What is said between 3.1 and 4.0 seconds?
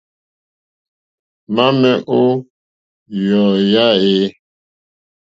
yɔ̀eyà